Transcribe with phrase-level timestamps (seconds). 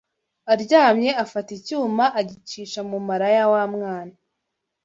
[0.53, 4.15] aryamye afata icyuma agicisha mu mara ya wa mwana